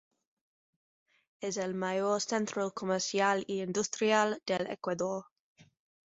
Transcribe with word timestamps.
Es 1.41 1.57
el 1.57 1.75
mayor 1.75 2.19
centro 2.21 2.71
comercial 2.71 3.45
e 3.47 3.53
industrial 3.57 4.41
del 4.47 4.71
Ecuador. 4.71 5.25